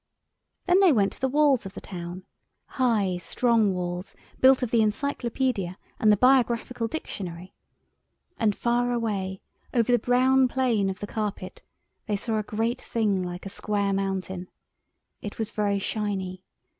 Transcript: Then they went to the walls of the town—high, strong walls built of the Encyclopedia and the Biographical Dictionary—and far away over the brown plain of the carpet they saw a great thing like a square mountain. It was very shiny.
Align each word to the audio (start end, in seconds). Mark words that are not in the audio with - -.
Then 0.65 0.79
they 0.79 0.91
went 0.91 1.11
to 1.13 1.21
the 1.21 1.29
walls 1.29 1.63
of 1.67 1.73
the 1.75 1.79
town—high, 1.79 3.17
strong 3.17 3.71
walls 3.71 4.15
built 4.39 4.63
of 4.63 4.71
the 4.71 4.81
Encyclopedia 4.81 5.77
and 5.99 6.11
the 6.11 6.17
Biographical 6.17 6.87
Dictionary—and 6.87 8.55
far 8.57 8.91
away 8.91 9.41
over 9.75 9.91
the 9.91 9.99
brown 9.99 10.47
plain 10.47 10.89
of 10.89 11.01
the 11.01 11.05
carpet 11.05 11.61
they 12.07 12.15
saw 12.15 12.39
a 12.39 12.41
great 12.41 12.81
thing 12.81 13.21
like 13.21 13.45
a 13.45 13.49
square 13.49 13.93
mountain. 13.93 14.49
It 15.21 15.37
was 15.37 15.51
very 15.51 15.77
shiny. 15.77 16.43